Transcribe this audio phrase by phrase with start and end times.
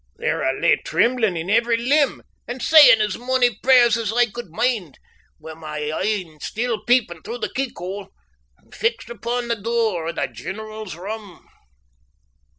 [0.17, 4.49] There I lay tremblin' in every limb, and sayin' as mony prayers as I could
[4.49, 4.97] mind,
[5.37, 8.09] wi' my e'e still peepin' through the keek hole,
[8.57, 11.47] and fixed upon the door o' the general's room.